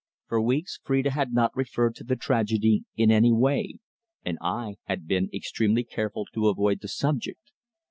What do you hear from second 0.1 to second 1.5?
For weeks Phrida had